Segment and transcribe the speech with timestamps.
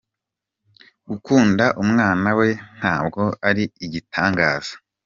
[1.09, 4.89] Gukunda umwana we ntabwo ari igitangazaaaaaaaaa.